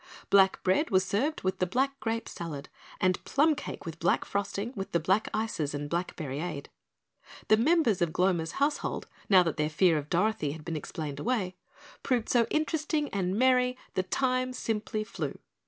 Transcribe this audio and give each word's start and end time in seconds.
Black 0.31 0.63
bread 0.63 0.89
was 0.89 1.05
served 1.05 1.43
with 1.43 1.59
the 1.59 1.67
black 1.67 1.99
grape 1.99 2.27
salad 2.27 2.69
and 2.99 3.23
plum 3.23 3.53
cake 3.53 3.85
with 3.85 3.99
black 3.99 4.25
frosting 4.25 4.73
with 4.75 4.93
the 4.93 4.99
black 4.99 5.29
ices 5.31 5.75
and 5.75 5.91
blackberryade. 5.91 6.69
The 7.49 7.57
members 7.57 8.01
of 8.01 8.11
Gloma's 8.11 8.53
household, 8.53 9.05
now 9.29 9.43
that 9.43 9.57
their 9.57 9.69
fear 9.69 9.99
of 9.99 10.09
Dorothy 10.09 10.53
had 10.53 10.65
been 10.65 10.75
explained 10.75 11.19
away, 11.19 11.55
proved 12.01 12.29
so 12.29 12.47
interesting 12.49 13.09
and 13.09 13.37
merry, 13.37 13.77
the 13.93 14.01
time 14.01 14.53
simply 14.53 15.03
flew. 15.03 15.37